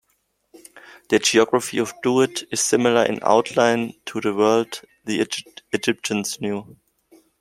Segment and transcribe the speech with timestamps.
[1.09, 5.19] The geography of "Duat" is similar in outline to the world the
[5.71, 6.75] Egyptians knew.